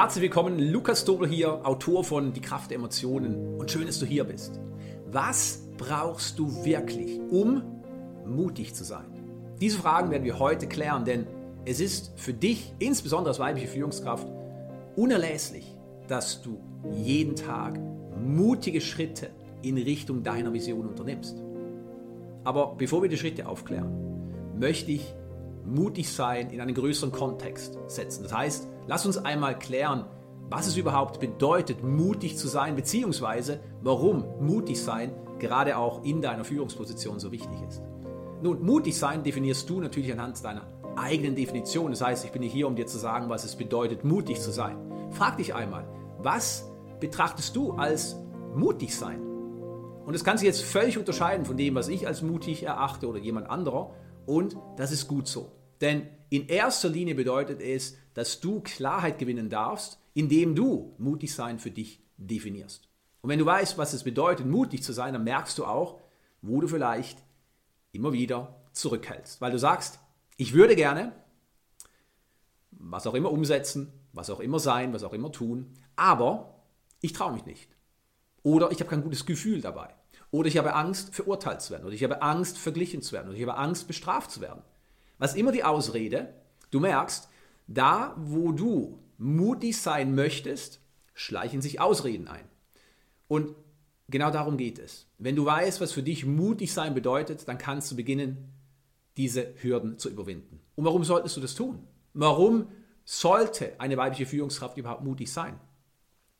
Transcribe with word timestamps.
Herzlich 0.00 0.22
willkommen, 0.22 0.58
Lukas 0.58 1.04
Dobel 1.04 1.28
hier, 1.28 1.60
Autor 1.66 2.04
von 2.04 2.32
Die 2.32 2.40
Kraft 2.40 2.70
der 2.70 2.78
Emotionen 2.78 3.58
und 3.58 3.70
schön, 3.70 3.84
dass 3.84 3.98
du 3.98 4.06
hier 4.06 4.24
bist. 4.24 4.58
Was 5.12 5.68
brauchst 5.76 6.38
du 6.38 6.64
wirklich, 6.64 7.20
um 7.28 7.62
mutig 8.24 8.74
zu 8.74 8.82
sein? 8.82 9.04
Diese 9.60 9.76
Fragen 9.76 10.10
werden 10.10 10.24
wir 10.24 10.38
heute 10.38 10.66
klären, 10.68 11.04
denn 11.04 11.26
es 11.66 11.80
ist 11.80 12.12
für 12.16 12.32
dich, 12.32 12.72
insbesondere 12.78 13.28
als 13.28 13.40
weibliche 13.40 13.68
Führungskraft, 13.68 14.26
unerlässlich, 14.96 15.76
dass 16.08 16.40
du 16.40 16.58
jeden 16.94 17.36
Tag 17.36 17.78
mutige 18.24 18.80
Schritte 18.80 19.28
in 19.60 19.76
Richtung 19.76 20.22
deiner 20.22 20.50
Vision 20.50 20.88
unternimmst. 20.88 21.36
Aber 22.44 22.74
bevor 22.74 23.02
wir 23.02 23.10
die 23.10 23.18
Schritte 23.18 23.46
aufklären, 23.46 24.56
möchte 24.58 24.92
ich 24.92 25.14
mutig 25.66 26.10
sein 26.10 26.48
in 26.48 26.62
einen 26.62 26.74
größeren 26.74 27.12
Kontext 27.12 27.78
setzen. 27.86 28.22
Das 28.22 28.32
heißt, 28.32 28.66
lass 28.90 29.06
uns 29.06 29.18
einmal 29.18 29.56
klären, 29.56 30.04
was 30.50 30.66
es 30.66 30.76
überhaupt 30.76 31.20
bedeutet, 31.20 31.84
mutig 31.84 32.36
zu 32.36 32.48
sein, 32.48 32.74
beziehungsweise 32.74 33.60
warum 33.82 34.24
mutig 34.40 34.82
sein 34.82 35.12
gerade 35.38 35.76
auch 35.76 36.02
in 36.02 36.20
deiner 36.20 36.42
Führungsposition 36.42 37.20
so 37.20 37.30
wichtig 37.30 37.56
ist. 37.68 37.82
Nun, 38.42 38.60
mutig 38.64 38.98
sein 38.98 39.22
definierst 39.22 39.70
du 39.70 39.80
natürlich 39.80 40.12
anhand 40.12 40.44
deiner 40.44 40.66
eigenen 40.96 41.36
Definition. 41.36 41.92
Das 41.92 42.00
heißt, 42.00 42.24
ich 42.24 42.32
bin 42.32 42.42
hier, 42.42 42.66
um 42.66 42.74
dir 42.74 42.88
zu 42.88 42.98
sagen, 42.98 43.28
was 43.28 43.44
es 43.44 43.54
bedeutet, 43.54 44.02
mutig 44.02 44.40
zu 44.40 44.50
sein. 44.50 44.76
Frag 45.12 45.36
dich 45.36 45.54
einmal, 45.54 45.86
was 46.18 46.68
betrachtest 46.98 47.54
du 47.54 47.74
als 47.74 48.16
mutig 48.56 48.96
sein? 48.96 49.20
Und 50.04 50.14
das 50.14 50.24
kann 50.24 50.36
sich 50.36 50.46
jetzt 50.46 50.64
völlig 50.64 50.98
unterscheiden 50.98 51.46
von 51.46 51.56
dem, 51.56 51.76
was 51.76 51.86
ich 51.86 52.08
als 52.08 52.22
mutig 52.22 52.64
erachte 52.64 53.06
oder 53.06 53.20
jemand 53.20 53.48
anderer. 53.50 53.94
Und 54.26 54.56
das 54.76 54.90
ist 54.90 55.06
gut 55.06 55.28
so. 55.28 55.59
Denn 55.80 56.08
in 56.28 56.46
erster 56.48 56.88
Linie 56.88 57.14
bedeutet 57.14 57.60
es, 57.60 57.96
dass 58.14 58.40
du 58.40 58.60
Klarheit 58.60 59.18
gewinnen 59.18 59.48
darfst, 59.48 59.98
indem 60.14 60.54
du 60.54 60.94
mutig 60.98 61.34
sein 61.34 61.58
für 61.58 61.70
dich 61.70 62.02
definierst. 62.16 62.88
Und 63.22 63.30
wenn 63.30 63.38
du 63.38 63.46
weißt, 63.46 63.78
was 63.78 63.92
es 63.92 64.04
bedeutet, 64.04 64.46
mutig 64.46 64.82
zu 64.82 64.92
sein, 64.92 65.12
dann 65.12 65.24
merkst 65.24 65.58
du 65.58 65.64
auch, 65.64 66.00
wo 66.42 66.60
du 66.60 66.68
vielleicht 66.68 67.18
immer 67.92 68.12
wieder 68.12 68.60
zurückhältst. 68.72 69.40
Weil 69.40 69.52
du 69.52 69.58
sagst, 69.58 69.98
ich 70.36 70.54
würde 70.54 70.76
gerne 70.76 71.12
was 72.70 73.06
auch 73.06 73.14
immer 73.14 73.30
umsetzen, 73.30 73.92
was 74.12 74.30
auch 74.30 74.40
immer 74.40 74.58
sein, 74.58 74.92
was 74.92 75.02
auch 75.02 75.12
immer 75.12 75.32
tun, 75.32 75.74
aber 75.96 76.62
ich 77.00 77.12
traue 77.12 77.32
mich 77.32 77.44
nicht. 77.44 77.70
Oder 78.42 78.70
ich 78.70 78.80
habe 78.80 78.90
kein 78.90 79.02
gutes 79.02 79.26
Gefühl 79.26 79.60
dabei. 79.60 79.94
Oder 80.30 80.48
ich 80.48 80.56
habe 80.56 80.74
Angst, 80.74 81.14
verurteilt 81.14 81.60
zu 81.60 81.72
werden. 81.72 81.84
Oder 81.84 81.94
ich 81.94 82.04
habe 82.04 82.22
Angst, 82.22 82.56
verglichen 82.56 83.02
zu 83.02 83.12
werden. 83.12 83.28
Oder 83.28 83.36
ich 83.36 83.42
habe 83.42 83.58
Angst, 83.58 83.86
bestraft 83.86 84.30
zu 84.30 84.40
werden. 84.40 84.62
Was 85.20 85.34
immer 85.34 85.52
die 85.52 85.64
Ausrede, 85.64 86.32
du 86.70 86.80
merkst, 86.80 87.28
da 87.66 88.16
wo 88.16 88.52
du 88.52 88.98
mutig 89.18 89.76
sein 89.78 90.14
möchtest, 90.14 90.80
schleichen 91.12 91.60
sich 91.60 91.78
Ausreden 91.78 92.26
ein. 92.26 92.48
Und 93.28 93.54
genau 94.08 94.30
darum 94.30 94.56
geht 94.56 94.78
es. 94.78 95.06
Wenn 95.18 95.36
du 95.36 95.44
weißt, 95.44 95.80
was 95.82 95.92
für 95.92 96.02
dich 96.02 96.24
mutig 96.24 96.72
sein 96.72 96.94
bedeutet, 96.94 97.46
dann 97.46 97.58
kannst 97.58 97.92
du 97.92 97.96
beginnen, 97.96 98.54
diese 99.18 99.54
Hürden 99.60 99.98
zu 99.98 100.08
überwinden. 100.08 100.60
Und 100.74 100.86
warum 100.86 101.04
solltest 101.04 101.36
du 101.36 101.42
das 101.42 101.54
tun? 101.54 101.86
Warum 102.14 102.68
sollte 103.04 103.78
eine 103.78 103.98
weibliche 103.98 104.24
Führungskraft 104.24 104.78
überhaupt 104.78 105.04
mutig 105.04 105.30
sein? 105.30 105.60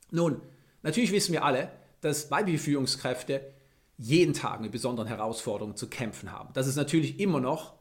Nun, 0.09 0.41
natürlich 0.81 1.11
wissen 1.11 1.33
wir 1.33 1.45
alle, 1.45 1.71
dass 2.01 2.31
weibliche 2.31 2.57
Führungskräfte 2.57 3.53
jeden 3.99 4.33
Tag 4.33 4.59
mit 4.59 4.71
besonderen 4.71 5.07
Herausforderungen 5.07 5.77
zu 5.77 5.87
kämpfen 5.87 6.31
haben. 6.31 6.51
Dass 6.53 6.65
es 6.65 6.75
natürlich 6.75 7.19
immer 7.19 7.39
noch 7.39 7.75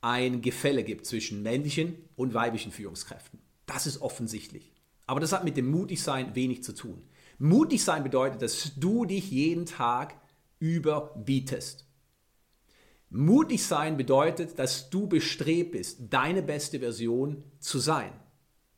ein 0.00 0.42
Gefälle 0.42 0.84
gibt 0.84 1.06
zwischen 1.06 1.42
männlichen 1.42 1.96
und 2.16 2.34
weiblichen 2.34 2.72
Führungskräften. 2.72 3.40
Das 3.66 3.86
ist 3.86 4.00
offensichtlich. 4.00 4.72
Aber 5.06 5.20
das 5.20 5.32
hat 5.32 5.44
mit 5.44 5.56
dem 5.56 5.70
Mutigsein 5.70 6.34
wenig 6.34 6.62
zu 6.62 6.74
tun. 6.74 7.02
Mutig 7.38 7.84
sein 7.84 8.02
bedeutet, 8.02 8.42
dass 8.42 8.74
du 8.76 9.04
dich 9.04 9.30
jeden 9.30 9.66
Tag 9.66 10.16
überbietest. 10.58 11.86
Mutig 13.08 13.64
sein 13.64 13.96
bedeutet, 13.96 14.58
dass 14.58 14.90
du 14.90 15.06
bestrebt 15.06 15.72
bist, 15.72 15.98
deine 16.10 16.42
beste 16.42 16.80
Version 16.80 17.44
zu 17.60 17.78
sein 17.78 18.12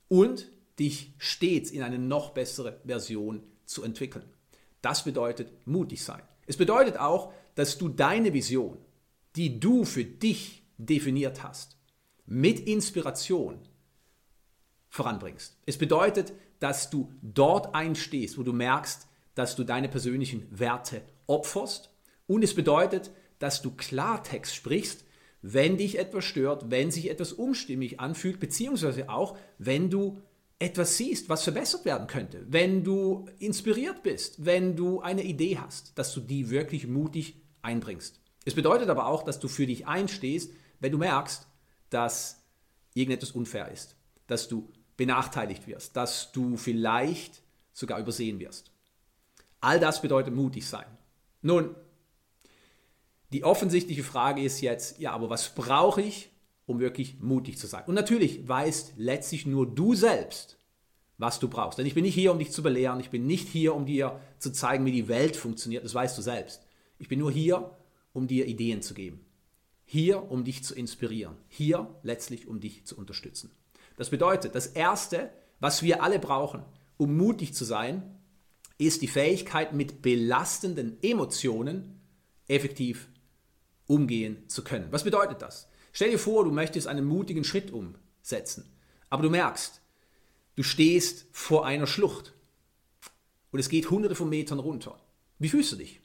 und 0.08 0.50
dich 0.78 1.14
stets 1.18 1.70
in 1.70 1.82
eine 1.82 1.98
noch 1.98 2.30
bessere 2.30 2.80
Version 2.84 3.42
zu 3.64 3.82
entwickeln. 3.82 4.24
Das 4.82 5.04
bedeutet 5.04 5.66
mutig 5.66 6.04
sein. 6.04 6.22
Es 6.46 6.56
bedeutet 6.56 6.98
auch, 6.98 7.32
dass 7.54 7.78
du 7.78 7.88
deine 7.88 8.32
Vision, 8.32 8.78
die 9.36 9.60
du 9.60 9.84
für 9.84 10.04
dich 10.04 10.57
definiert 10.78 11.42
hast, 11.42 11.76
mit 12.24 12.60
Inspiration 12.60 13.58
voranbringst. 14.88 15.58
Es 15.66 15.76
bedeutet, 15.76 16.32
dass 16.60 16.90
du 16.90 17.12
dort 17.22 17.74
einstehst, 17.74 18.38
wo 18.38 18.42
du 18.42 18.52
merkst, 18.52 19.06
dass 19.34 19.54
du 19.54 19.64
deine 19.64 19.88
persönlichen 19.88 20.46
Werte 20.50 21.02
opferst. 21.26 21.90
Und 22.26 22.42
es 22.42 22.54
bedeutet, 22.54 23.10
dass 23.38 23.62
du 23.62 23.70
Klartext 23.70 24.54
sprichst, 24.54 25.04
wenn 25.42 25.76
dich 25.76 25.98
etwas 25.98 26.24
stört, 26.24 26.70
wenn 26.70 26.90
sich 26.90 27.08
etwas 27.10 27.32
umstimmig 27.32 28.00
anfühlt, 28.00 28.40
beziehungsweise 28.40 29.08
auch, 29.08 29.36
wenn 29.58 29.90
du 29.90 30.20
etwas 30.58 30.96
siehst, 30.96 31.28
was 31.28 31.44
verbessert 31.44 31.84
werden 31.84 32.08
könnte, 32.08 32.44
wenn 32.48 32.82
du 32.82 33.26
inspiriert 33.38 34.02
bist, 34.02 34.44
wenn 34.44 34.74
du 34.74 35.00
eine 35.00 35.22
Idee 35.22 35.58
hast, 35.58 35.96
dass 35.96 36.12
du 36.12 36.20
die 36.20 36.50
wirklich 36.50 36.88
mutig 36.88 37.36
einbringst. 37.62 38.20
Es 38.44 38.54
bedeutet 38.54 38.88
aber 38.88 39.06
auch, 39.06 39.22
dass 39.22 39.38
du 39.38 39.46
für 39.46 39.66
dich 39.66 39.86
einstehst, 39.86 40.52
wenn 40.80 40.92
du 40.92 40.98
merkst, 40.98 41.46
dass 41.90 42.42
irgendetwas 42.94 43.32
unfair 43.32 43.70
ist, 43.70 43.96
dass 44.26 44.48
du 44.48 44.70
benachteiligt 44.96 45.66
wirst, 45.66 45.96
dass 45.96 46.32
du 46.32 46.56
vielleicht 46.56 47.42
sogar 47.72 47.98
übersehen 47.98 48.40
wirst. 48.40 48.70
All 49.60 49.80
das 49.80 50.02
bedeutet 50.02 50.34
mutig 50.34 50.66
sein. 50.66 50.86
Nun, 51.42 51.74
die 53.32 53.44
offensichtliche 53.44 54.02
Frage 54.02 54.42
ist 54.42 54.60
jetzt, 54.60 54.98
ja, 54.98 55.12
aber 55.12 55.30
was 55.30 55.54
brauche 55.54 56.02
ich, 56.02 56.30
um 56.66 56.80
wirklich 56.80 57.20
mutig 57.20 57.58
zu 57.58 57.66
sein? 57.66 57.84
Und 57.86 57.94
natürlich 57.94 58.46
weißt 58.46 58.94
letztlich 58.96 59.46
nur 59.46 59.66
du 59.66 59.94
selbst, 59.94 60.58
was 61.18 61.38
du 61.38 61.48
brauchst. 61.48 61.78
Denn 61.78 61.86
ich 61.86 61.94
bin 61.94 62.04
nicht 62.04 62.14
hier, 62.14 62.32
um 62.32 62.38
dich 62.38 62.52
zu 62.52 62.62
belehren, 62.62 63.00
ich 63.00 63.10
bin 63.10 63.26
nicht 63.26 63.48
hier, 63.48 63.74
um 63.74 63.86
dir 63.86 64.20
zu 64.38 64.52
zeigen, 64.52 64.86
wie 64.86 64.92
die 64.92 65.08
Welt 65.08 65.36
funktioniert, 65.36 65.84
das 65.84 65.94
weißt 65.94 66.16
du 66.16 66.22
selbst. 66.22 66.66
Ich 66.98 67.08
bin 67.08 67.18
nur 67.18 67.30
hier, 67.30 67.76
um 68.12 68.26
dir 68.26 68.46
Ideen 68.46 68.82
zu 68.82 68.94
geben. 68.94 69.24
Hier, 69.90 70.30
um 70.30 70.44
dich 70.44 70.64
zu 70.64 70.74
inspirieren. 70.74 71.38
Hier 71.48 71.88
letztlich, 72.02 72.46
um 72.46 72.60
dich 72.60 72.84
zu 72.84 72.98
unterstützen. 72.98 73.50
Das 73.96 74.10
bedeutet, 74.10 74.54
das 74.54 74.66
Erste, 74.66 75.30
was 75.60 75.82
wir 75.82 76.02
alle 76.02 76.18
brauchen, 76.18 76.62
um 76.98 77.16
mutig 77.16 77.54
zu 77.54 77.64
sein, 77.64 78.20
ist 78.76 79.00
die 79.00 79.08
Fähigkeit, 79.08 79.72
mit 79.72 80.02
belastenden 80.02 81.02
Emotionen 81.02 82.02
effektiv 82.48 83.08
umgehen 83.86 84.46
zu 84.46 84.62
können. 84.62 84.88
Was 84.90 85.04
bedeutet 85.04 85.40
das? 85.40 85.70
Stell 85.92 86.10
dir 86.10 86.18
vor, 86.18 86.44
du 86.44 86.50
möchtest 86.50 86.86
einen 86.86 87.06
mutigen 87.06 87.44
Schritt 87.44 87.70
umsetzen, 87.70 88.70
aber 89.08 89.22
du 89.22 89.30
merkst, 89.30 89.80
du 90.56 90.64
stehst 90.64 91.24
vor 91.32 91.64
einer 91.64 91.86
Schlucht 91.86 92.34
und 93.52 93.58
es 93.58 93.70
geht 93.70 93.88
hunderte 93.88 94.16
von 94.16 94.28
Metern 94.28 94.58
runter. 94.58 95.00
Wie 95.38 95.48
fühlst 95.48 95.72
du 95.72 95.76
dich? 95.76 96.02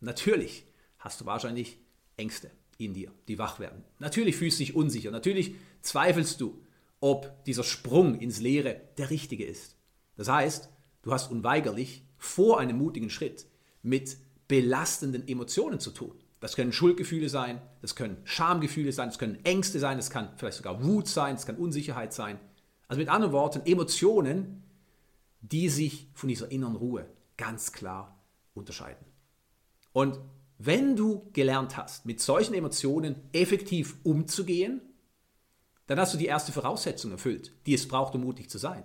Natürlich 0.00 0.66
hast 0.98 1.22
du 1.22 1.24
wahrscheinlich 1.24 1.78
Ängste 2.18 2.50
in 2.78 2.94
dir, 2.94 3.12
die 3.28 3.38
wach 3.38 3.60
werden. 3.60 3.84
Natürlich 3.98 4.36
fühlst 4.36 4.58
du 4.58 4.64
dich 4.64 4.74
unsicher, 4.74 5.10
natürlich 5.10 5.54
zweifelst 5.82 6.40
du, 6.40 6.60
ob 7.00 7.44
dieser 7.44 7.64
Sprung 7.64 8.18
ins 8.18 8.40
Leere 8.40 8.80
der 8.98 9.10
richtige 9.10 9.44
ist. 9.44 9.76
Das 10.16 10.28
heißt, 10.28 10.70
du 11.02 11.12
hast 11.12 11.30
unweigerlich 11.30 12.04
vor 12.16 12.58
einem 12.58 12.78
mutigen 12.78 13.10
Schritt 13.10 13.46
mit 13.82 14.16
belastenden 14.48 15.26
Emotionen 15.28 15.80
zu 15.80 15.90
tun. 15.90 16.14
Das 16.40 16.56
können 16.56 16.72
Schuldgefühle 16.72 17.28
sein, 17.28 17.60
das 17.80 17.94
können 17.94 18.18
Schamgefühle 18.24 18.92
sein, 18.92 19.08
das 19.08 19.18
können 19.18 19.42
Ängste 19.44 19.78
sein, 19.78 19.96
das 19.96 20.10
kann 20.10 20.30
vielleicht 20.36 20.58
sogar 20.58 20.84
Wut 20.84 21.08
sein, 21.08 21.36
das 21.36 21.46
kann 21.46 21.56
Unsicherheit 21.56 22.12
sein. 22.12 22.38
Also 22.86 23.00
mit 23.00 23.08
anderen 23.08 23.32
Worten, 23.32 23.62
Emotionen, 23.64 24.62
die 25.40 25.68
sich 25.68 26.08
von 26.12 26.28
dieser 26.28 26.50
inneren 26.50 26.76
Ruhe 26.76 27.06
ganz 27.36 27.72
klar 27.72 28.18
unterscheiden. 28.54 29.04
Und 29.92 30.20
wenn 30.58 30.96
du 30.96 31.30
gelernt 31.32 31.76
hast, 31.76 32.06
mit 32.06 32.20
solchen 32.20 32.54
Emotionen 32.54 33.16
effektiv 33.32 33.96
umzugehen, 34.02 34.80
dann 35.86 35.98
hast 35.98 36.14
du 36.14 36.18
die 36.18 36.26
erste 36.26 36.52
Voraussetzung 36.52 37.10
erfüllt, 37.10 37.52
die 37.66 37.74
es 37.74 37.88
braucht, 37.88 38.14
um 38.14 38.22
mutig 38.22 38.48
zu 38.48 38.58
sein. 38.58 38.84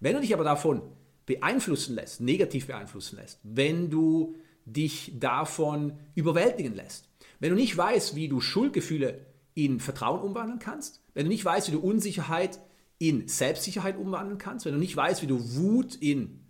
Wenn 0.00 0.14
du 0.14 0.20
dich 0.20 0.32
aber 0.32 0.44
davon 0.44 0.82
beeinflussen 1.26 1.94
lässt, 1.94 2.20
negativ 2.20 2.66
beeinflussen 2.68 3.16
lässt, 3.16 3.40
wenn 3.42 3.90
du 3.90 4.36
dich 4.64 5.12
davon 5.18 5.98
überwältigen 6.14 6.74
lässt, 6.74 7.08
wenn 7.40 7.50
du 7.50 7.56
nicht 7.56 7.76
weißt, 7.76 8.14
wie 8.14 8.28
du 8.28 8.40
Schuldgefühle 8.40 9.26
in 9.54 9.80
Vertrauen 9.80 10.22
umwandeln 10.22 10.58
kannst, 10.58 11.02
wenn 11.14 11.24
du 11.24 11.30
nicht 11.30 11.44
weißt, 11.44 11.68
wie 11.68 11.72
du 11.72 11.80
Unsicherheit 11.80 12.60
in 12.98 13.28
Selbstsicherheit 13.28 13.96
umwandeln 13.96 14.38
kannst, 14.38 14.66
wenn 14.66 14.72
du 14.72 14.78
nicht 14.78 14.96
weißt, 14.96 15.22
wie 15.22 15.26
du 15.26 15.56
Wut 15.56 15.94
in 15.96 16.46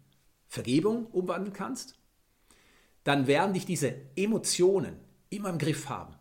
Vergebung 0.47 1.07
umwandeln 1.07 1.53
kannst, 1.53 1.99
dann 3.05 3.27
werden 3.27 3.55
dich 3.55 3.67
diese 3.67 3.95
Emotionen 4.17 4.97
immer 5.31 5.51
im 5.51 5.59
Griff 5.59 5.89
haben. 5.89 6.15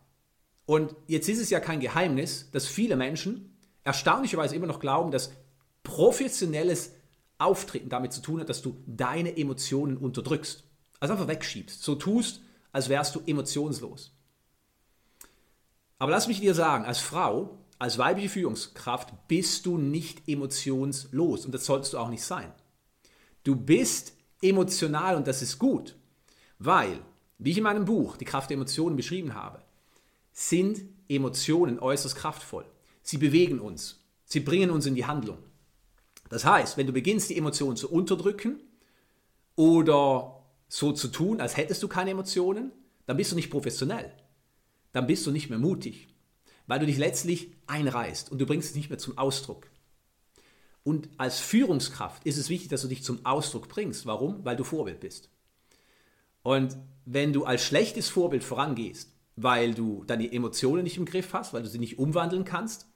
Und 0.65 0.95
jetzt 1.07 1.29
ist 1.29 1.39
es 1.39 1.49
ja 1.49 1.59
kein 1.59 1.79
Geheimnis, 1.79 2.49
dass 2.51 2.67
viele 2.67 2.95
Menschen 2.95 3.57
erstaunlicherweise 3.83 4.55
immer 4.55 4.67
noch 4.67 4.79
glauben, 4.79 5.11
dass 5.11 5.31
professionelles 5.83 6.91
Auftreten 7.37 7.89
damit 7.89 8.11
zu 8.11 8.21
tun 8.21 8.41
hat, 8.41 8.49
dass 8.49 8.61
du 8.61 8.83
deine 8.85 9.37
Emotionen 9.37 9.97
unterdrückst. 9.97 10.63
Also 10.99 11.13
einfach 11.13 11.27
wegschiebst. 11.27 11.81
So 11.81 11.95
tust, 11.95 12.41
als 12.71 12.89
wärst 12.89 13.15
du 13.15 13.21
emotionslos. 13.25 14.13
Aber 15.99 16.11
lass 16.11 16.27
mich 16.27 16.41
dir 16.41 16.53
sagen, 16.53 16.85
als 16.85 16.99
Frau, 16.99 17.57
als 17.79 17.97
weibliche 17.97 18.29
Führungskraft 18.29 19.27
bist 19.27 19.65
du 19.65 19.77
nicht 19.77 20.27
emotionslos 20.27 21.45
und 21.45 21.53
das 21.53 21.65
solltest 21.65 21.93
du 21.93 21.97
auch 21.97 22.09
nicht 22.09 22.23
sein. 22.23 22.51
Du 23.43 23.55
bist 23.55 24.13
emotional 24.41 25.15
und 25.15 25.27
das 25.27 25.41
ist 25.41 25.57
gut, 25.59 25.95
weil, 26.59 26.99
wie 27.37 27.51
ich 27.51 27.57
in 27.57 27.63
meinem 27.63 27.85
Buch 27.85 28.17
Die 28.17 28.25
Kraft 28.25 28.49
der 28.49 28.55
Emotionen 28.55 28.95
beschrieben 28.95 29.33
habe, 29.33 29.61
sind 30.33 30.83
Emotionen 31.09 31.79
äußerst 31.79 32.15
kraftvoll. 32.15 32.65
Sie 33.01 33.17
bewegen 33.17 33.59
uns, 33.59 34.03
sie 34.25 34.39
bringen 34.39 34.69
uns 34.69 34.85
in 34.85 34.95
die 34.95 35.05
Handlung. 35.05 35.37
Das 36.29 36.45
heißt, 36.45 36.77
wenn 36.77 36.87
du 36.87 36.93
beginnst, 36.93 37.29
die 37.29 37.37
Emotionen 37.37 37.77
zu 37.77 37.89
unterdrücken 37.89 38.59
oder 39.55 40.43
so 40.67 40.91
zu 40.91 41.07
tun, 41.07 41.39
als 41.39 41.55
hättest 41.55 41.81
du 41.81 41.87
keine 41.87 42.11
Emotionen, 42.11 42.71
dann 43.05 43.17
bist 43.17 43.31
du 43.31 43.35
nicht 43.35 43.49
professionell. 43.49 44.11
Dann 44.91 45.07
bist 45.07 45.25
du 45.25 45.31
nicht 45.31 45.49
mehr 45.49 45.59
mutig, 45.59 46.07
weil 46.65 46.79
du 46.79 46.85
dich 46.85 46.97
letztlich 46.97 47.51
einreißt 47.67 48.31
und 48.31 48.39
du 48.39 48.45
bringst 48.45 48.71
es 48.71 48.75
nicht 48.75 48.89
mehr 48.89 48.99
zum 48.99 49.17
Ausdruck. 49.17 49.67
Und 50.83 51.09
als 51.17 51.39
Führungskraft 51.39 52.25
ist 52.25 52.37
es 52.37 52.49
wichtig, 52.49 52.69
dass 52.69 52.81
du 52.81 52.87
dich 52.87 53.03
zum 53.03 53.25
Ausdruck 53.25 53.67
bringst. 53.67 54.05
Warum? 54.05 54.43
Weil 54.45 54.55
du 54.55 54.63
Vorbild 54.63 54.99
bist. 54.99 55.29
Und 56.47 56.77
wenn 57.03 57.33
du 57.33 57.43
als 57.43 57.65
schlechtes 57.65 58.07
Vorbild 58.07 58.41
vorangehst, 58.41 59.11
weil 59.35 59.73
du 59.73 60.05
deine 60.05 60.31
Emotionen 60.31 60.85
nicht 60.85 60.95
im 60.95 61.03
Griff 61.03 61.33
hast, 61.33 61.53
weil 61.53 61.61
du 61.61 61.67
sie 61.67 61.77
nicht 61.77 61.99
umwandeln 61.99 62.45
kannst, 62.45 62.87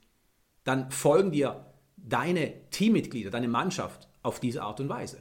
dann 0.64 0.90
folgen 0.90 1.32
dir 1.32 1.66
deine 1.98 2.54
Teammitglieder, 2.70 3.28
deine 3.28 3.48
Mannschaft 3.48 4.08
auf 4.22 4.40
diese 4.40 4.62
Art 4.62 4.80
und 4.80 4.88
Weise. 4.88 5.20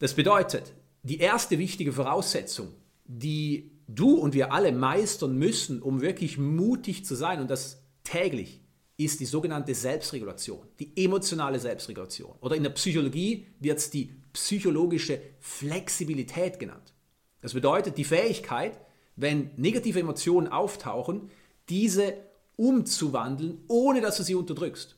Das 0.00 0.14
bedeutet, 0.14 0.72
die 1.04 1.18
erste 1.18 1.56
wichtige 1.60 1.92
Voraussetzung, 1.92 2.74
die 3.04 3.70
du 3.86 4.16
und 4.16 4.34
wir 4.34 4.52
alle 4.52 4.72
meistern 4.72 5.38
müssen, 5.38 5.80
um 5.80 6.00
wirklich 6.00 6.36
mutig 6.36 7.04
zu 7.04 7.14
sein 7.14 7.40
und 7.40 7.48
das 7.48 7.80
täglich, 8.02 8.60
ist 8.96 9.20
die 9.20 9.26
sogenannte 9.26 9.72
Selbstregulation, 9.72 10.66
die 10.80 10.90
emotionale 10.96 11.60
Selbstregulation. 11.60 12.34
Oder 12.40 12.56
in 12.56 12.64
der 12.64 12.70
Psychologie 12.70 13.46
wird 13.60 13.78
es 13.78 13.90
die 13.90 14.10
psychologische 14.38 15.20
Flexibilität 15.40 16.60
genannt. 16.60 16.94
Das 17.40 17.54
bedeutet 17.54 17.98
die 17.98 18.04
Fähigkeit, 18.04 18.78
wenn 19.16 19.50
negative 19.56 19.98
Emotionen 19.98 20.46
auftauchen, 20.46 21.30
diese 21.68 22.14
umzuwandeln, 22.54 23.64
ohne 23.66 24.00
dass 24.00 24.16
du 24.16 24.22
sie 24.22 24.36
unterdrückst. 24.36 24.96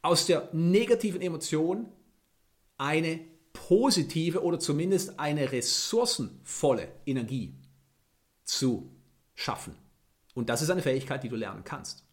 Aus 0.00 0.24
der 0.24 0.48
negativen 0.52 1.20
Emotion 1.20 1.88
eine 2.78 3.20
positive 3.52 4.42
oder 4.42 4.58
zumindest 4.58 5.20
eine 5.20 5.52
ressourcenvolle 5.52 6.88
Energie 7.04 7.54
zu 8.44 8.90
schaffen. 9.34 9.74
Und 10.34 10.48
das 10.48 10.62
ist 10.62 10.70
eine 10.70 10.80
Fähigkeit, 10.80 11.22
die 11.22 11.28
du 11.28 11.36
lernen 11.36 11.64
kannst. 11.64 12.06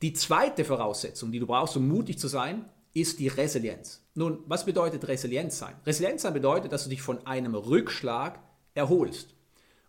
Die 0.00 0.14
zweite 0.14 0.64
Voraussetzung, 0.64 1.32
die 1.32 1.38
du 1.38 1.46
brauchst, 1.46 1.76
um 1.76 1.86
mutig 1.86 2.18
zu 2.18 2.28
sein, 2.28 2.64
ist 2.92 3.18
die 3.18 3.28
Resilienz. 3.28 4.02
Nun, 4.14 4.40
was 4.46 4.66
bedeutet 4.66 5.06
Resilienz 5.06 5.58
sein? 5.58 5.74
Resilienz 5.86 6.22
sein 6.22 6.34
bedeutet, 6.34 6.72
dass 6.72 6.84
du 6.84 6.90
dich 6.90 7.02
von 7.02 7.26
einem 7.26 7.54
Rückschlag 7.54 8.40
erholst. 8.74 9.34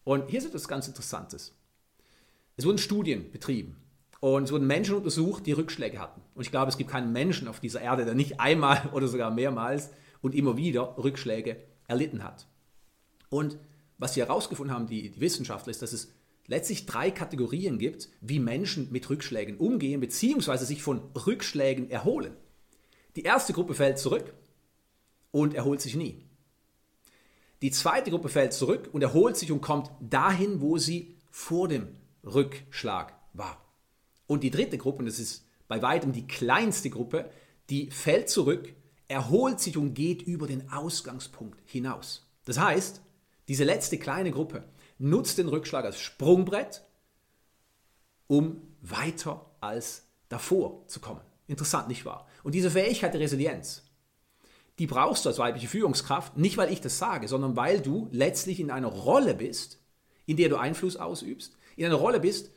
Und 0.03 0.29
hier 0.29 0.39
ist 0.39 0.45
etwas 0.45 0.67
ganz 0.67 0.87
Interessantes. 0.87 1.55
Es 2.57 2.65
wurden 2.65 2.77
Studien 2.77 3.31
betrieben 3.31 3.77
und 4.19 4.43
es 4.43 4.51
wurden 4.51 4.67
Menschen 4.67 4.95
untersucht, 4.95 5.45
die 5.45 5.51
Rückschläge 5.51 5.99
hatten. 5.99 6.21
Und 6.35 6.43
ich 6.43 6.51
glaube, 6.51 6.69
es 6.69 6.77
gibt 6.77 6.91
keinen 6.91 7.11
Menschen 7.11 7.47
auf 7.47 7.59
dieser 7.59 7.81
Erde, 7.81 8.05
der 8.05 8.13
nicht 8.13 8.39
einmal 8.39 8.89
oder 8.93 9.07
sogar 9.07 9.31
mehrmals 9.31 9.89
und 10.21 10.35
immer 10.35 10.57
wieder 10.57 10.95
Rückschläge 10.97 11.57
erlitten 11.87 12.23
hat. 12.23 12.47
Und 13.29 13.57
was 13.97 14.13
sie 14.13 14.21
herausgefunden 14.21 14.75
haben, 14.75 14.87
die, 14.87 15.09
die 15.09 15.21
Wissenschaftler, 15.21 15.71
ist, 15.71 15.81
dass 15.81 15.93
es 15.93 16.11
letztlich 16.47 16.85
drei 16.85 17.11
Kategorien 17.11 17.79
gibt, 17.79 18.09
wie 18.19 18.39
Menschen 18.39 18.91
mit 18.91 19.09
Rückschlägen 19.09 19.57
umgehen 19.57 20.01
bzw. 20.01 20.57
sich 20.65 20.83
von 20.83 20.99
Rückschlägen 21.15 21.89
erholen. 21.89 22.35
Die 23.15 23.23
erste 23.23 23.53
Gruppe 23.53 23.73
fällt 23.73 23.99
zurück 23.99 24.33
und 25.31 25.53
erholt 25.53 25.81
sich 25.81 25.95
nie. 25.95 26.25
Die 27.61 27.71
zweite 27.71 28.09
Gruppe 28.09 28.29
fällt 28.29 28.53
zurück 28.53 28.89
und 28.91 29.01
erholt 29.01 29.37
sich 29.37 29.51
und 29.51 29.61
kommt 29.61 29.91
dahin, 29.99 30.61
wo 30.61 30.77
sie 30.77 31.15
vor 31.29 31.67
dem 31.67 31.95
Rückschlag 32.23 33.13
war. 33.33 33.63
Und 34.27 34.43
die 34.43 34.51
dritte 34.51 34.77
Gruppe, 34.77 34.99
und 34.99 35.05
das 35.05 35.19
ist 35.19 35.45
bei 35.67 35.81
weitem 35.81 36.11
die 36.11 36.27
kleinste 36.27 36.89
Gruppe, 36.89 37.29
die 37.69 37.91
fällt 37.91 38.29
zurück, 38.29 38.73
erholt 39.07 39.59
sich 39.59 39.77
und 39.77 39.93
geht 39.93 40.21
über 40.21 40.47
den 40.47 40.69
Ausgangspunkt 40.71 41.59
hinaus. 41.65 42.27
Das 42.45 42.59
heißt, 42.59 43.01
diese 43.47 43.63
letzte 43.63 43.97
kleine 43.97 44.31
Gruppe 44.31 44.63
nutzt 44.97 45.37
den 45.37 45.49
Rückschlag 45.49 45.85
als 45.85 45.99
Sprungbrett, 45.99 46.83
um 48.27 48.61
weiter 48.81 49.45
als 49.59 50.07
davor 50.29 50.87
zu 50.87 50.99
kommen. 50.99 51.21
Interessant, 51.47 51.87
nicht 51.87 52.05
wahr? 52.05 52.27
Und 52.43 52.55
diese 52.55 52.71
Fähigkeit 52.71 53.13
der 53.13 53.21
Resilienz, 53.21 53.83
die 54.79 54.87
brauchst 54.87 55.25
du 55.25 55.29
als 55.29 55.39
weibliche 55.39 55.67
Führungskraft, 55.67 56.37
nicht 56.37 56.57
weil 56.57 56.71
ich 56.71 56.81
das 56.81 56.97
sage, 56.97 57.27
sondern 57.27 57.55
weil 57.55 57.81
du 57.81 58.07
letztlich 58.11 58.59
in 58.59 58.71
einer 58.71 58.87
Rolle 58.87 59.35
bist, 59.35 59.79
in 60.25 60.37
der 60.37 60.49
du 60.49 60.57
Einfluss 60.57 60.95
ausübst, 60.97 61.57
in 61.75 61.85
einer 61.85 61.95
Rolle 61.95 62.19
bist, 62.19 62.51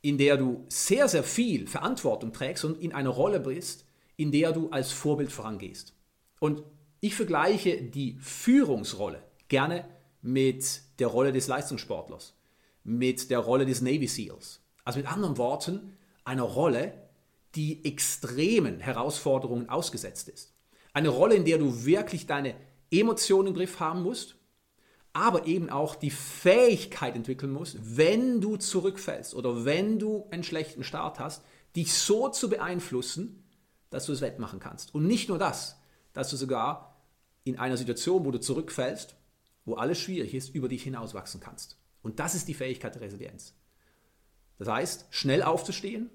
in 0.00 0.18
der 0.18 0.36
du 0.36 0.64
sehr, 0.68 1.08
sehr 1.08 1.24
viel 1.24 1.66
Verantwortung 1.66 2.32
trägst 2.32 2.64
und 2.64 2.80
in 2.80 2.92
einer 2.92 3.10
Rolle 3.10 3.40
bist, 3.40 3.86
in 4.16 4.30
der 4.30 4.52
du 4.52 4.70
als 4.70 4.92
Vorbild 4.92 5.32
vorangehst. 5.32 5.94
Und 6.40 6.62
ich 7.00 7.14
vergleiche 7.14 7.82
die 7.82 8.18
Führungsrolle 8.20 9.22
gerne 9.48 9.88
mit 10.20 10.82
der 10.98 11.08
Rolle 11.08 11.32
des 11.32 11.46
Leistungssportlers, 11.46 12.34
mit 12.84 13.30
der 13.30 13.38
Rolle 13.38 13.66
des 13.66 13.80
Navy 13.80 14.06
SEALs. 14.06 14.60
Also 14.84 14.98
mit 14.98 15.10
anderen 15.10 15.38
Worten, 15.38 15.96
einer 16.24 16.42
Rolle, 16.42 16.92
die 17.54 17.84
extremen 17.84 18.80
Herausforderungen 18.80 19.68
ausgesetzt 19.68 20.28
ist. 20.28 20.54
Eine 20.92 21.08
Rolle, 21.08 21.34
in 21.34 21.44
der 21.44 21.58
du 21.58 21.84
wirklich 21.84 22.26
deine 22.26 22.54
Emotionen 22.90 23.48
im 23.48 23.54
Griff 23.54 23.80
haben 23.80 24.02
musst, 24.02 24.36
aber 25.12 25.46
eben 25.46 25.70
auch 25.70 25.94
die 25.94 26.10
Fähigkeit 26.10 27.16
entwickeln 27.16 27.52
musst, 27.52 27.78
wenn 27.96 28.40
du 28.40 28.56
zurückfällst 28.56 29.34
oder 29.34 29.64
wenn 29.64 29.98
du 29.98 30.26
einen 30.30 30.44
schlechten 30.44 30.84
Start 30.84 31.18
hast, 31.18 31.42
dich 31.74 31.92
so 31.92 32.28
zu 32.28 32.48
beeinflussen, 32.48 33.44
dass 33.90 34.06
du 34.06 34.12
es 34.12 34.20
wettmachen 34.20 34.60
kannst. 34.60 34.94
Und 34.94 35.06
nicht 35.06 35.28
nur 35.28 35.38
das, 35.38 35.80
dass 36.12 36.30
du 36.30 36.36
sogar 36.36 36.96
in 37.44 37.58
einer 37.58 37.76
Situation, 37.76 38.24
wo 38.24 38.30
du 38.30 38.40
zurückfällst, 38.40 39.16
wo 39.64 39.74
alles 39.74 39.98
schwierig 39.98 40.34
ist, 40.34 40.54
über 40.54 40.68
dich 40.68 40.82
hinauswachsen 40.82 41.40
kannst. 41.40 41.78
Und 42.02 42.20
das 42.20 42.34
ist 42.34 42.48
die 42.48 42.54
Fähigkeit 42.54 42.94
der 42.94 43.02
Resilienz. 43.02 43.54
Das 44.58 44.68
heißt, 44.68 45.06
schnell 45.10 45.42
aufzustehen 45.42 46.10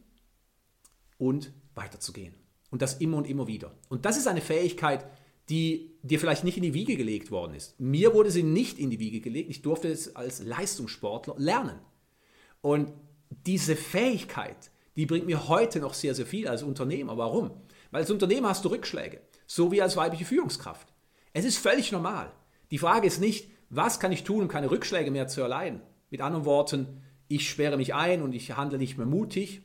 und 1.24 1.54
weiterzugehen. 1.74 2.36
Und 2.70 2.82
das 2.82 2.96
immer 2.96 3.18
und 3.18 3.30
immer 3.30 3.48
wieder. 3.48 3.72
Und 3.88 4.06
das 4.06 4.18
ist 4.18 4.28
eine 4.28 4.42
Fähigkeit, 4.42 5.06
die 5.50 5.96
dir 6.02 6.20
vielleicht 6.20 6.44
nicht 6.44 6.58
in 6.58 6.64
die 6.64 6.74
Wiege 6.74 6.98
gelegt 6.98 7.32
worden 7.32 7.56
ist. 7.56 7.80
Mir 7.80 8.14
wurde 8.14 8.30
sie 8.30 8.44
nicht 8.44 8.78
in 8.78 8.90
die 8.90 9.00
Wiege 9.00 9.22
gelegt. 9.22 9.50
Ich 9.50 9.62
durfte 9.62 9.88
es 9.88 10.18
als 10.18 10.44
Leistungssportler 10.44 11.36
lernen. 11.38 11.80
Und 12.62 12.92
diese 13.30 13.78
Fähigkeit, 13.78 14.72
die 14.98 15.06
bringt 15.06 15.26
mir 15.26 15.48
heute 15.48 15.80
noch 15.80 15.94
sehr, 15.94 16.14
sehr 16.14 16.26
viel 16.26 16.48
als 16.48 16.62
Unternehmer. 16.62 17.18
Warum? 17.18 17.52
Weil 17.92 18.02
als 18.02 18.12
Unternehmer 18.12 18.50
hast 18.50 18.66
du 18.66 18.70
Rückschläge, 18.70 19.22
so 19.48 19.72
wie 19.72 19.82
als 19.82 19.96
weibliche 19.96 20.26
Führungskraft. 20.26 20.88
Es 21.32 21.46
ist 21.46 21.58
völlig 21.58 21.92
normal. 21.92 22.32
Die 22.70 22.78
Frage 22.78 23.08
ist 23.08 23.22
nicht, 23.22 23.50
was 23.70 24.00
kann 24.00 24.12
ich 24.12 24.24
tun, 24.24 24.42
um 24.42 24.48
keine 24.50 24.70
Rückschläge 24.70 25.10
mehr 25.10 25.28
zu 25.28 25.42
erleiden? 25.42 25.82
Mit 26.10 26.22
anderen 26.22 26.46
Worten, 26.46 27.02
ich 27.30 27.50
sperre 27.50 27.78
mich 27.78 27.94
ein 27.94 28.22
und 28.22 28.34
ich 28.34 28.56
handle 28.58 28.78
nicht 28.78 28.98
mehr 28.98 29.08
mutig, 29.08 29.62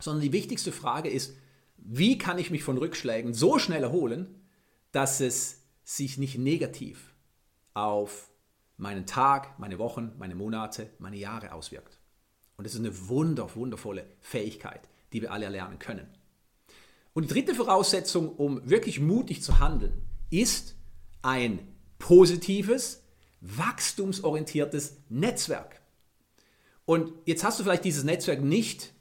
sondern 0.00 0.22
die 0.22 0.32
wichtigste 0.32 0.72
Frage 0.72 1.08
ist, 1.08 1.36
wie 1.76 2.18
kann 2.18 2.38
ich 2.38 2.50
mich 2.50 2.62
von 2.62 2.78
Rückschlägen 2.78 3.34
so 3.34 3.58
schnell 3.58 3.82
erholen, 3.82 4.34
dass 4.92 5.20
es 5.20 5.62
sich 5.84 6.18
nicht 6.18 6.38
negativ 6.38 7.14
auf 7.74 8.28
meinen 8.76 9.06
Tag, 9.06 9.58
meine 9.58 9.78
Wochen, 9.78 10.12
meine 10.18 10.34
Monate, 10.34 10.90
meine 10.98 11.16
Jahre 11.16 11.52
auswirkt. 11.52 11.98
Und 12.56 12.64
das 12.64 12.74
ist 12.74 12.80
eine 12.80 13.08
wunder, 13.08 13.54
wundervolle 13.54 14.06
Fähigkeit, 14.20 14.82
die 15.12 15.22
wir 15.22 15.32
alle 15.32 15.46
erlernen 15.46 15.78
können. 15.78 16.06
Und 17.12 17.24
die 17.24 17.34
dritte 17.34 17.54
Voraussetzung, 17.54 18.34
um 18.36 18.68
wirklich 18.68 19.00
mutig 19.00 19.42
zu 19.42 19.58
handeln, 19.58 20.02
ist 20.30 20.76
ein 21.22 21.58
positives, 21.98 23.02
wachstumsorientiertes 23.40 24.98
Netzwerk. 25.08 25.80
Und 26.84 27.12
jetzt 27.26 27.44
hast 27.44 27.58
du 27.58 27.64
vielleicht 27.64 27.84
dieses 27.84 28.04
Netzwerk 28.04 28.42
nicht 28.42 28.92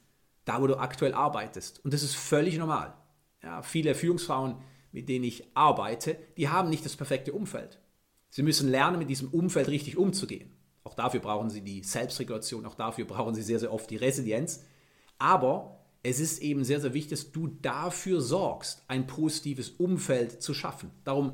da, 0.45 0.61
wo 0.61 0.67
du 0.67 0.77
aktuell 0.77 1.13
arbeitest. 1.13 1.83
Und 1.83 1.93
das 1.93 2.03
ist 2.03 2.15
völlig 2.15 2.57
normal. 2.57 2.93
Ja, 3.41 3.61
viele 3.61 3.95
Führungsfrauen 3.95 4.57
mit 4.91 5.09
denen 5.09 5.25
ich 5.25 5.45
arbeite, 5.55 6.17
die 6.37 6.49
haben 6.49 6.69
nicht 6.69 6.85
das 6.85 6.95
perfekte 6.95 7.33
Umfeld. 7.33 7.79
Sie 8.29 8.43
müssen 8.43 8.69
lernen, 8.69 8.99
mit 8.99 9.09
diesem 9.09 9.29
Umfeld 9.29 9.67
richtig 9.67 9.97
umzugehen. 9.97 10.51
Auch 10.83 10.93
dafür 10.93 11.19
brauchen 11.19 11.49
sie 11.49 11.61
die 11.61 11.83
Selbstregulation, 11.83 12.65
auch 12.65 12.75
dafür 12.75 13.05
brauchen 13.05 13.35
sie 13.35 13.41
sehr, 13.41 13.59
sehr 13.59 13.73
oft 13.73 13.89
die 13.89 13.97
Resilienz. 13.97 14.63
Aber 15.17 15.85
es 16.03 16.19
ist 16.19 16.41
eben 16.41 16.63
sehr, 16.63 16.79
sehr 16.79 16.93
wichtig, 16.93 17.19
dass 17.19 17.31
du 17.31 17.47
dafür 17.47 18.21
sorgst, 18.21 18.83
ein 18.87 19.05
positives 19.05 19.69
Umfeld 19.69 20.41
zu 20.41 20.53
schaffen. 20.53 20.91
Darum 21.03 21.33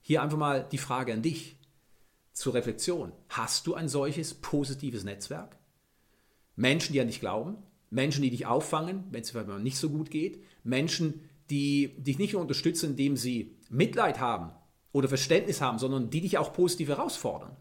hier 0.00 0.22
einfach 0.22 0.38
mal 0.38 0.66
die 0.70 0.78
Frage 0.78 1.12
an 1.12 1.22
dich 1.22 1.58
zur 2.32 2.54
Reflexion. 2.54 3.12
Hast 3.28 3.66
du 3.66 3.74
ein 3.74 3.88
solches 3.88 4.34
positives 4.34 5.04
Netzwerk? 5.04 5.56
Menschen, 6.54 6.92
die 6.92 7.00
an 7.00 7.06
dich 7.06 7.20
glauben, 7.20 7.56
Menschen, 7.92 8.22
die 8.22 8.30
dich 8.30 8.46
auffangen, 8.46 9.04
wenn 9.10 9.20
es 9.20 9.30
vielleicht 9.30 9.48
mal 9.48 9.60
nicht 9.60 9.76
so 9.76 9.90
gut 9.90 10.10
geht, 10.10 10.42
Menschen, 10.64 11.28
die 11.50 11.94
dich 11.98 12.18
nicht 12.18 12.32
nur 12.32 12.40
unterstützen, 12.40 12.90
indem 12.90 13.16
sie 13.16 13.54
Mitleid 13.68 14.18
haben 14.18 14.50
oder 14.92 15.08
Verständnis 15.08 15.60
haben, 15.60 15.78
sondern 15.78 16.08
die 16.08 16.22
dich 16.22 16.38
auch 16.38 16.54
positiv 16.54 16.88
herausfordern, 16.88 17.54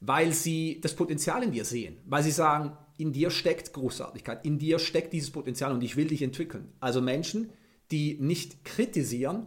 weil 0.00 0.32
sie 0.32 0.80
das 0.80 0.96
Potenzial 0.96 1.42
in 1.42 1.52
dir 1.52 1.66
sehen, 1.66 1.98
weil 2.06 2.22
sie 2.22 2.30
sagen, 2.30 2.76
in 2.96 3.12
dir 3.12 3.30
steckt 3.30 3.74
Großartigkeit, 3.74 4.44
in 4.44 4.58
dir 4.58 4.78
steckt 4.78 5.12
dieses 5.12 5.30
Potenzial 5.30 5.72
und 5.72 5.82
ich 5.82 5.96
will 5.96 6.08
dich 6.08 6.22
entwickeln. 6.22 6.72
Also 6.80 7.02
Menschen, 7.02 7.50
die 7.90 8.16
nicht 8.20 8.64
kritisieren, 8.64 9.46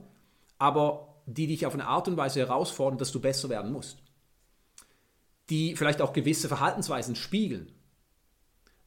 aber 0.60 1.22
die 1.26 1.48
dich 1.48 1.66
auf 1.66 1.74
eine 1.74 1.88
Art 1.88 2.08
und 2.08 2.18
Weise 2.18 2.42
herausfordern, 2.42 3.00
dass 3.00 3.12
du 3.12 3.20
besser 3.20 3.50
werden 3.50 3.72
musst. 3.72 4.04
Die 5.50 5.76
vielleicht 5.76 6.02
auch 6.02 6.14
gewisse 6.14 6.48
Verhaltensweisen 6.48 7.16
spiegeln 7.16 7.72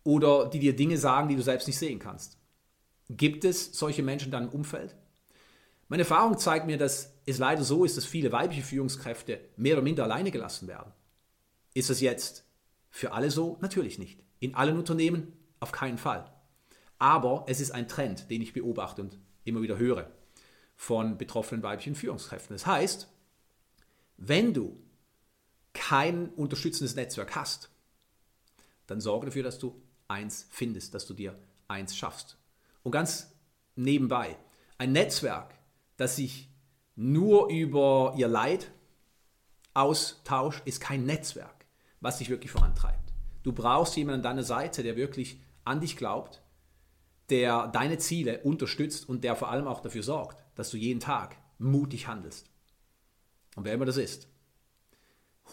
oder 0.06 0.48
die 0.48 0.60
dir 0.60 0.76
Dinge 0.76 0.96
sagen, 0.98 1.28
die 1.28 1.36
du 1.36 1.42
selbst 1.42 1.66
nicht 1.66 1.78
sehen 1.78 1.98
kannst. 1.98 2.38
Gibt 3.10 3.44
es 3.44 3.76
solche 3.76 4.04
Menschen 4.04 4.26
in 4.26 4.30
deinem 4.30 4.48
Umfeld? 4.48 4.94
Meine 5.88 6.04
Erfahrung 6.04 6.38
zeigt 6.38 6.66
mir, 6.66 6.78
dass 6.78 7.12
es 7.26 7.38
leider 7.38 7.64
so 7.64 7.84
ist, 7.84 7.96
dass 7.96 8.04
viele 8.04 8.30
weibliche 8.30 8.62
Führungskräfte 8.62 9.40
mehr 9.56 9.75
oder 9.75 9.82
minder 9.82 10.04
alleine 10.04 10.30
gelassen 10.30 10.68
werden. 10.68 10.92
Ist 11.75 11.90
es 11.90 12.00
jetzt 12.00 12.44
für 12.88 13.12
alle 13.12 13.30
so? 13.30 13.58
Natürlich 13.60 13.98
nicht. 13.98 14.20
In 14.38 14.54
allen 14.54 14.78
Unternehmen 14.78 15.32
auf 15.58 15.72
keinen 15.72 15.98
Fall. 15.98 16.32
Aber 16.98 17.44
es 17.48 17.60
ist 17.60 17.72
ein 17.72 17.88
Trend, 17.88 18.30
den 18.30 18.42
ich 18.42 18.52
beobachte 18.52 19.02
und 19.02 19.18
immer 19.44 19.60
wieder 19.60 19.76
höre 19.76 20.10
von 20.76 21.18
betroffenen 21.18 21.62
weiblichen 21.62 21.96
Führungskräften. 21.96 22.54
Das 22.54 22.66
heißt, 22.66 23.08
wenn 24.18 24.54
du 24.54 24.80
kein 25.72 26.28
unterstützendes 26.30 26.94
Netzwerk 26.94 27.34
hast, 27.34 27.70
dann 28.86 29.00
sorge 29.00 29.26
dafür, 29.26 29.42
dass 29.42 29.58
du 29.58 29.80
eins 30.08 30.46
findest, 30.50 30.94
dass 30.94 31.06
du 31.06 31.14
dir 31.14 31.38
eins 31.68 31.96
schaffst. 31.96 32.36
Und 32.82 32.92
ganz 32.92 33.32
nebenbei, 33.75 34.36
ein 34.78 34.92
Netzwerk, 34.92 35.54
das 35.96 36.16
sich 36.16 36.48
nur 36.94 37.48
über 37.48 38.14
ihr 38.16 38.28
Leid 38.28 38.70
austauscht, 39.75 40.62
ist 40.64 40.80
kein 40.80 41.04
Netzwerk, 41.04 41.66
was 42.00 42.18
dich 42.18 42.30
wirklich 42.30 42.50
vorantreibt. 42.50 43.12
Du 43.42 43.52
brauchst 43.52 43.96
jemanden 43.96 44.20
an 44.20 44.34
deiner 44.36 44.42
Seite, 44.42 44.82
der 44.82 44.96
wirklich 44.96 45.40
an 45.64 45.80
dich 45.80 45.96
glaubt, 45.96 46.42
der 47.30 47.68
deine 47.68 47.98
Ziele 47.98 48.40
unterstützt 48.42 49.08
und 49.08 49.25
der 49.25 49.36
vor 49.36 49.50
allem 49.50 49.66
auch 49.66 49.80
dafür 49.80 50.02
sorgt, 50.02 50.42
dass 50.54 50.70
du 50.70 50.76
jeden 50.76 51.00
Tag 51.00 51.36
mutig 51.58 52.06
handelst. 52.06 52.50
Und 53.56 53.64
wer 53.64 53.75
immer 53.75 53.84
das 53.84 53.96
ist, 53.96 54.28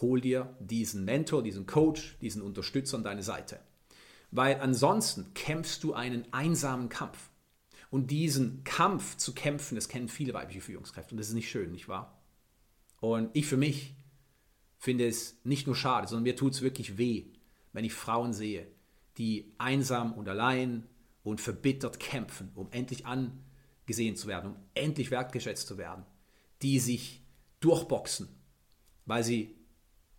hol 0.00 0.20
dir 0.20 0.56
diesen 0.60 1.04
Mentor, 1.04 1.42
diesen 1.42 1.66
Coach, 1.66 2.16
diesen 2.20 2.42
Unterstützer 2.42 2.96
an 2.96 3.04
deine 3.04 3.22
Seite. 3.22 3.60
Weil 4.34 4.60
ansonsten 4.60 5.32
kämpfst 5.34 5.84
du 5.84 5.94
einen 5.94 6.26
einsamen 6.32 6.88
Kampf. 6.88 7.30
Und 7.88 8.10
diesen 8.10 8.64
Kampf 8.64 9.16
zu 9.16 9.32
kämpfen, 9.32 9.76
das 9.76 9.88
kennen 9.88 10.08
viele 10.08 10.34
weibliche 10.34 10.60
Führungskräfte 10.60 11.14
und 11.14 11.18
das 11.18 11.28
ist 11.28 11.34
nicht 11.34 11.48
schön, 11.48 11.70
nicht 11.70 11.86
wahr? 11.86 12.20
Und 13.00 13.30
ich 13.34 13.46
für 13.46 13.56
mich 13.56 13.94
finde 14.76 15.06
es 15.06 15.38
nicht 15.44 15.68
nur 15.68 15.76
schade, 15.76 16.08
sondern 16.08 16.24
mir 16.24 16.34
tut 16.34 16.54
es 16.54 16.62
wirklich 16.62 16.98
weh, 16.98 17.26
wenn 17.72 17.84
ich 17.84 17.94
Frauen 17.94 18.32
sehe, 18.32 18.66
die 19.18 19.54
einsam 19.58 20.12
und 20.14 20.28
allein 20.28 20.88
und 21.22 21.40
verbittert 21.40 22.00
kämpfen, 22.00 22.50
um 22.56 22.72
endlich 22.72 23.06
angesehen 23.06 24.16
zu 24.16 24.26
werden, 24.26 24.50
um 24.50 24.56
endlich 24.74 25.12
wertgeschätzt 25.12 25.68
zu 25.68 25.78
werden, 25.78 26.04
die 26.60 26.80
sich 26.80 27.22
durchboxen, 27.60 28.28
weil 29.06 29.22
sie 29.22 29.54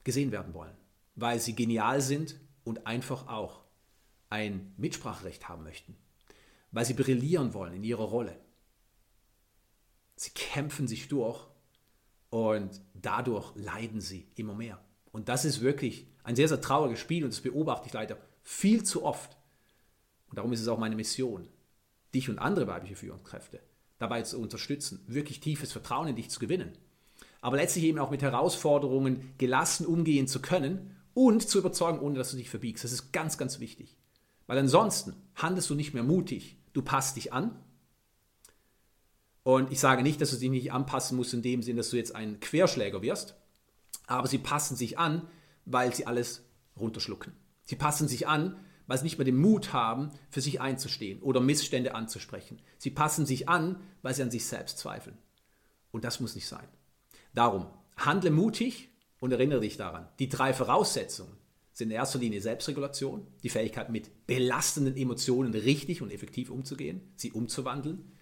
gesehen 0.06 0.32
werden 0.32 0.54
wollen, 0.54 0.78
weil 1.16 1.42
sie 1.42 1.54
genial 1.54 2.00
sind 2.00 2.40
und 2.64 2.88
einfach 2.88 3.28
auch 3.28 3.65
ein 4.36 4.74
Mitspracherecht 4.78 5.48
haben 5.50 5.64
möchten 5.64 5.96
weil 6.76 6.86
sie 6.86 6.94
brillieren 6.94 7.54
wollen 7.54 7.74
in 7.74 7.86
ihrer 7.86 8.04
Rolle. 8.04 8.38
Sie 10.18 10.32
kämpfen 10.32 10.90
sich 10.90 11.08
durch 11.08 11.48
und 12.30 12.82
dadurch 12.94 13.56
leiden 13.56 14.02
sie 14.02 14.28
immer 14.36 14.56
mehr. 14.56 14.84
Und 15.14 15.30
das 15.30 15.46
ist 15.46 15.62
wirklich 15.62 16.06
ein 16.26 16.36
sehr, 16.36 16.50
sehr 16.50 16.60
trauriges 16.60 17.00
Spiel 17.00 17.24
und 17.24 17.32
das 17.32 17.40
beobachte 17.40 17.88
ich 17.88 17.94
leider 17.94 18.18
viel 18.44 18.84
zu 18.84 19.06
oft. 19.06 19.38
Und 20.28 20.38
darum 20.38 20.52
ist 20.52 20.60
es 20.60 20.68
auch 20.68 20.78
meine 20.78 20.98
Mission, 20.98 21.48
dich 22.14 22.30
und 22.30 22.40
andere 22.40 22.68
weibliche 22.68 22.98
Führungskräfte 22.98 23.62
dabei 23.98 24.24
zu 24.24 24.38
unterstützen, 24.38 25.02
wirklich 25.08 25.40
tiefes 25.40 25.72
Vertrauen 25.72 26.10
in 26.10 26.18
dich 26.18 26.30
zu 26.30 26.42
gewinnen. 26.42 26.78
Aber 27.40 27.56
letztlich 27.56 27.86
eben 27.86 28.00
auch 28.00 28.12
mit 28.12 28.22
Herausforderungen 28.22 29.34
gelassen 29.38 29.86
umgehen 29.86 30.28
zu 30.28 30.42
können 30.42 30.98
und 31.14 31.48
zu 31.48 31.60
überzeugen, 31.60 32.00
ohne 32.00 32.18
dass 32.18 32.32
du 32.32 32.38
dich 32.38 32.50
verbiegst. 32.50 32.84
Das 32.84 32.92
ist 32.92 33.14
ganz, 33.14 33.38
ganz 33.38 33.62
wichtig. 33.62 33.96
Weil 34.48 34.60
ansonsten 34.60 35.16
handelst 35.36 35.70
du 35.70 35.76
nicht 35.76 35.94
mehr 35.94 36.04
mutig, 36.04 36.58
du 36.74 36.82
passt 36.82 37.16
dich 37.16 37.34
an. 37.34 37.60
Und 39.44 39.72
ich 39.72 39.80
sage 39.80 40.04
nicht, 40.04 40.22
dass 40.22 40.32
du 40.32 40.38
dich 40.38 40.50
nicht 40.50 40.72
anpassen 40.72 41.18
musst 41.18 41.34
in 41.34 41.42
dem 41.42 41.62
Sinn, 41.62 41.78
dass 41.78 41.90
du 41.90 41.98
jetzt 41.98 42.16
ein 42.16 42.40
Querschläger 42.40 43.02
wirst, 43.02 43.36
aber 44.08 44.28
sie 44.28 44.38
passen 44.38 44.76
sich 44.76 44.98
an, 44.98 45.28
weil 45.66 45.94
sie 45.94 46.08
alles 46.08 46.44
runterschlucken. 46.78 47.34
Sie 47.64 47.76
passen 47.76 48.08
sich 48.08 48.28
an, 48.28 48.58
weil 48.88 48.98
sie 48.98 49.04
nicht 49.04 49.18
mehr 49.18 49.26
den 49.26 49.38
Mut 49.38 49.74
haben, 49.74 50.12
für 50.30 50.42
sich 50.42 50.62
einzustehen 50.62 51.22
oder 51.22 51.42
Missstände 51.42 51.96
anzusprechen. 51.96 52.62
Sie 52.78 52.92
passen 52.92 53.26
sich 53.26 53.50
an, 53.50 53.80
weil 54.02 54.14
sie 54.14 54.24
an 54.24 54.32
sich 54.32 54.46
selbst 54.46 54.78
zweifeln. 54.78 55.18
Und 55.92 56.04
das 56.04 56.20
muss 56.20 56.36
nicht 56.36 56.48
sein. 56.48 56.68
Darum, 57.34 57.68
handle 57.98 58.32
mutig 58.32 58.90
und 59.20 59.32
erinnere 59.32 59.62
dich 59.62 59.78
daran, 59.78 60.08
die 60.20 60.30
drei 60.30 60.54
Voraussetzungen, 60.54 61.36
sind 61.76 61.90
in 61.90 61.98
erster 61.98 62.20
Linie 62.20 62.40
Selbstregulation, 62.40 63.28
die 63.44 63.50
Fähigkeit 63.50 63.90
mit 63.90 64.26
belastenden 64.28 64.96
Emotionen 64.96 65.54
richtig 65.54 66.02
und 66.02 66.10
effektiv 66.10 66.50
umzugehen, 66.50 67.02
sie 67.18 67.34
umzuwandeln. 67.34 68.14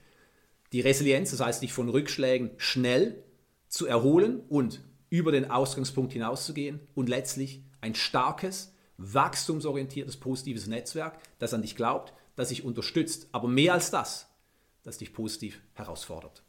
Die 0.71 0.81
Resilienz, 0.81 1.29
das 1.29 1.39
heißt, 1.39 1.61
dich 1.61 1.71
von 1.71 1.87
Rückschlägen 1.87 2.49
schnell 2.57 3.23
zu 3.67 3.85
erholen 3.85 4.41
und 4.49 4.81
über 5.11 5.31
den 5.31 5.51
Ausgangspunkt 5.51 6.13
hinauszugehen 6.13 6.79
und 6.95 7.09
letztlich 7.09 7.63
ein 7.79 7.93
starkes, 7.93 8.73
wachstumsorientiertes, 8.97 10.17
positives 10.17 10.65
Netzwerk, 10.65 11.19
das 11.37 11.53
an 11.53 11.61
dich 11.61 11.75
glaubt, 11.75 12.13
das 12.35 12.49
dich 12.49 12.65
unterstützt, 12.65 13.27
aber 13.33 13.47
mehr 13.47 13.73
als 13.75 13.91
das, 13.91 14.29
das 14.81 14.97
dich 14.97 15.13
positiv 15.13 15.61
herausfordert. 15.73 16.43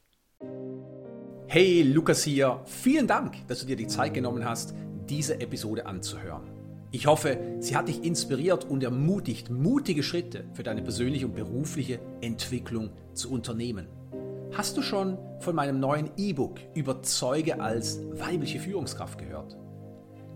Hey, 1.49 1.83
Lukas 1.83 2.25
hier. 2.25 2.63
Vielen 2.65 3.07
Dank, 3.07 3.47
dass 3.47 3.61
du 3.61 3.67
dir 3.67 3.77
die 3.77 3.89
Zeit 3.89 4.15
genommen 4.15 4.47
hast, 4.47 4.73
diese 5.07 5.39
Episode 5.41 5.85
anzuhören. 5.85 6.54
Ich 6.95 7.09
hoffe, 7.09 7.37
sie 7.59 7.75
hat 7.75 7.89
dich 7.89 8.05
inspiriert 8.05 8.71
und 8.71 8.85
ermutigt, 8.85 9.51
mutige 9.51 10.05
Schritte 10.05 10.45
für 10.53 10.63
deine 10.63 10.81
persönliche 10.81 11.27
und 11.27 11.35
berufliche 11.35 11.99
Entwicklung 12.21 12.91
zu 13.15 13.33
unternehmen. 13.33 13.89
Hast 14.53 14.77
du 14.77 14.83
schon 14.83 15.19
von 15.41 15.57
meinem 15.57 15.81
neuen 15.81 16.11
E-Book 16.17 16.61
Überzeuge 16.73 17.61
als 17.61 17.99
weibliche 18.13 18.61
Führungskraft 18.61 19.19
gehört? 19.19 19.59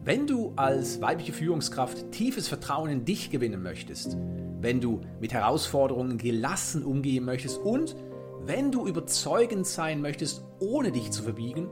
Wenn 0.02 0.26
du 0.26 0.52
als 0.56 1.00
weibliche 1.00 1.32
Führungskraft 1.32 2.10
tiefes 2.10 2.48
Vertrauen 2.48 2.90
in 2.90 3.04
dich 3.04 3.30
gewinnen 3.30 3.62
möchtest, 3.62 4.16
wenn 4.60 4.80
du 4.80 5.02
mit 5.20 5.32
Herausforderungen 5.32 6.18
gelassen 6.18 6.82
umgehen 6.82 7.24
möchtest 7.24 7.58
und 7.58 7.94
wenn 8.40 8.72
du 8.72 8.88
überzeugend 8.88 9.64
sein 9.64 10.00
möchtest, 10.00 10.42
ohne 10.58 10.90
dich 10.90 11.12
zu 11.12 11.22
verbiegen, 11.22 11.68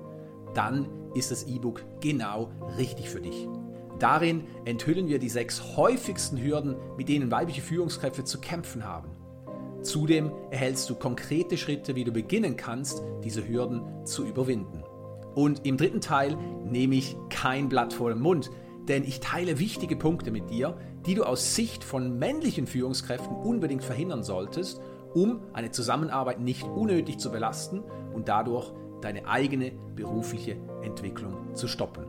dann 0.55 0.87
ist 1.17 1.33
das 1.33 1.43
E-Book 1.49 1.83
genau 2.01 2.53
richtig 2.79 3.11
für 3.11 3.21
dich. 3.21 3.49
Darin 3.99 4.45
enthüllen 4.65 5.09
wir 5.09 5.19
die 5.19 5.29
sechs 5.29 5.77
häufigsten 5.77 6.43
Hürden, 6.43 6.77
mit 6.97 7.09
denen 7.09 7.31
weibliche 7.31 7.63
Führungskräfte 7.63 8.25
zu 8.25 8.41
kämpfen 8.41 8.85
haben. 8.85 9.11
Zudem 9.83 10.33
erhältst 10.51 10.91
du 10.91 10.95
konkrete 10.95 11.57
Schritte, 11.57 11.95
wie 11.95 12.05
du 12.05 12.13
beginnen 12.13 12.57
kannst, 12.57 13.03
diese 13.25 13.47
Hürden 13.47 14.05
zu 14.05 14.25
überwinden. 14.25 14.83
Und 15.35 15.65
im 15.65 15.77
dritten 15.77 16.01
Teil 16.01 16.37
nehme 16.65 16.97
ich 16.97 17.17
kein 17.31 17.69
Blatt 17.69 17.93
vor 17.93 18.11
den 18.11 18.21
Mund, 18.21 18.51
denn 18.89 19.05
ich 19.05 19.21
teile 19.21 19.59
wichtige 19.59 19.97
Punkte 19.97 20.31
mit 20.31 20.51
dir, 20.51 20.77
die 21.07 21.15
du 21.15 21.25
aus 21.25 21.55
Sicht 21.55 21.85
von 21.85 22.19
männlichen 22.19 22.67
Führungskräften 22.67 23.37
unbedingt 23.37 23.85
verhindern 23.85 24.23
solltest, 24.23 24.81
um 25.15 25.41
eine 25.53 25.71
Zusammenarbeit 25.71 26.41
nicht 26.41 26.65
unnötig 26.65 27.19
zu 27.19 27.31
belasten 27.31 27.83
und 28.13 28.29
dadurch 28.29 28.73
deine 29.03 29.27
eigene 29.27 29.73
berufliche 29.95 30.57
Entwicklung 30.83 31.55
zu 31.55 31.69
stoppen. 31.69 32.05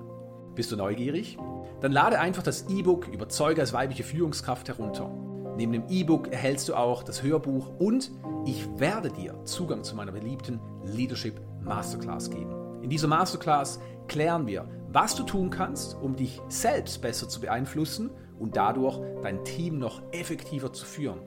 Bist 0.55 0.71
du 0.71 0.75
neugierig? 0.75 1.37
Dann 1.81 1.91
lade 1.91 2.19
einfach 2.19 2.43
das 2.43 2.65
E-Book 2.69 3.07
Überzeuge 3.07 3.61
als 3.61 3.73
weibliche 3.73 4.03
Führungskraft 4.03 4.67
herunter. 4.67 5.11
Neben 5.57 5.71
dem 5.71 5.83
E-Book 5.89 6.31
erhältst 6.31 6.69
du 6.69 6.75
auch 6.75 7.03
das 7.03 7.21
Hörbuch 7.21 7.71
und 7.79 8.11
ich 8.45 8.67
werde 8.77 9.11
dir 9.11 9.43
Zugang 9.43 9.83
zu 9.83 9.95
meiner 9.95 10.11
beliebten 10.11 10.59
Leadership 10.85 11.39
Masterclass 11.61 12.29
geben. 12.29 12.81
In 12.81 12.89
dieser 12.89 13.07
Masterclass 13.07 13.79
klären 14.07 14.47
wir, 14.47 14.67
was 14.89 15.15
du 15.15 15.23
tun 15.23 15.49
kannst, 15.49 15.95
um 16.01 16.15
dich 16.15 16.41
selbst 16.47 17.01
besser 17.01 17.27
zu 17.29 17.41
beeinflussen 17.41 18.09
und 18.39 18.55
dadurch 18.55 18.99
dein 19.21 19.43
Team 19.43 19.77
noch 19.77 20.01
effektiver 20.11 20.73
zu 20.73 20.85
führen. 20.85 21.19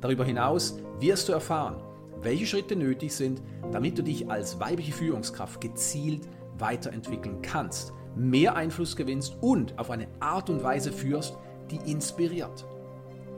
Darüber 0.00 0.24
hinaus 0.24 0.78
wirst 0.98 1.28
du 1.28 1.32
erfahren, 1.32 1.82
welche 2.20 2.46
Schritte 2.46 2.74
nötig 2.74 3.14
sind, 3.14 3.42
damit 3.70 3.98
du 3.98 4.02
dich 4.02 4.30
als 4.30 4.58
weibliche 4.58 4.92
Führungskraft 4.92 5.60
gezielt 5.60 6.28
weiterentwickeln 6.58 7.42
kannst, 7.42 7.92
mehr 8.16 8.56
Einfluss 8.56 8.96
gewinnst 8.96 9.36
und 9.40 9.78
auf 9.78 9.90
eine 9.90 10.08
Art 10.20 10.50
und 10.50 10.62
Weise 10.62 10.92
führst, 10.92 11.36
die 11.70 11.78
inspiriert. 11.90 12.66